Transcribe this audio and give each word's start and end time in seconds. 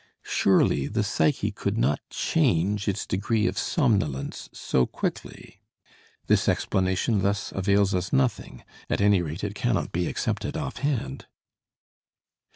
Surely 0.25 0.87
the 0.87 1.03
psyche 1.03 1.51
could 1.51 1.77
not 1.77 1.99
change 2.09 2.87
its 2.87 3.05
degree 3.05 3.45
of 3.45 3.55
somnolence 3.55 4.49
so 4.51 4.87
quickly. 4.87 5.61
This 6.25 6.49
explanation 6.49 7.21
thus 7.21 7.51
avails 7.51 7.93
us 7.93 8.11
nothing; 8.11 8.63
at 8.89 8.99
any 8.99 9.21
rate, 9.21 9.43
it 9.43 9.53
cannot 9.53 9.91
be 9.91 10.07
accepted 10.07 10.57
offhand. 10.57 11.27